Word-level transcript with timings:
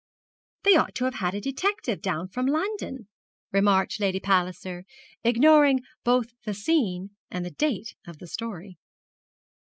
'They 0.63 0.75
ought 0.75 0.95
to 0.95 1.05
have 1.05 1.13
had 1.13 1.35
a 1.35 1.39
detective 1.39 2.01
down 2.01 2.27
from 2.27 2.47
London,' 2.47 3.07
remarked 3.51 3.99
Lady 3.99 4.19
Palliser, 4.19 4.83
ignoring 5.23 5.79
both 6.03 6.31
the 6.43 6.55
scene 6.55 7.11
and 7.29 7.45
the 7.45 7.51
date 7.51 7.93
of 8.07 8.17
the 8.17 8.25
story. 8.25 8.79